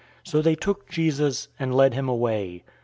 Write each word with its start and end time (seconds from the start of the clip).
So 0.23 0.41
they 0.41 0.55
took 0.55 0.89
Jesus 0.89 1.47
and 1.59 1.75
led 1.75 1.93
him 1.93 2.09
away. 2.09 2.63